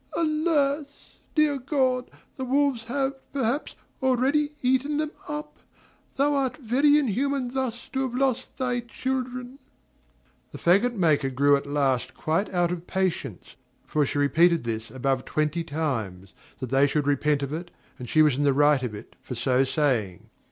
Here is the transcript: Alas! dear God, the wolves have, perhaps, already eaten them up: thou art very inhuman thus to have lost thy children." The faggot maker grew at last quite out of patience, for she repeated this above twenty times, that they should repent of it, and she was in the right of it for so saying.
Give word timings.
Alas! 0.15 1.11
dear 1.35 1.59
God, 1.59 2.09
the 2.35 2.43
wolves 2.43 2.85
have, 2.85 3.13
perhaps, 3.31 3.75
already 4.01 4.53
eaten 4.63 4.97
them 4.97 5.11
up: 5.29 5.57
thou 6.15 6.33
art 6.33 6.57
very 6.57 6.97
inhuman 6.97 7.53
thus 7.53 7.87
to 7.89 8.01
have 8.01 8.15
lost 8.15 8.57
thy 8.57 8.79
children." 8.79 9.59
The 10.53 10.57
faggot 10.57 10.95
maker 10.95 11.29
grew 11.29 11.55
at 11.55 11.67
last 11.67 12.15
quite 12.15 12.51
out 12.51 12.71
of 12.71 12.87
patience, 12.87 13.55
for 13.85 14.03
she 14.03 14.17
repeated 14.17 14.63
this 14.63 14.89
above 14.89 15.23
twenty 15.23 15.63
times, 15.63 16.33
that 16.57 16.71
they 16.71 16.87
should 16.87 17.05
repent 17.05 17.43
of 17.43 17.53
it, 17.53 17.69
and 17.99 18.09
she 18.09 18.23
was 18.23 18.33
in 18.35 18.43
the 18.43 18.53
right 18.53 18.81
of 18.81 18.95
it 18.95 19.15
for 19.21 19.35
so 19.35 19.63
saying. 19.63 20.31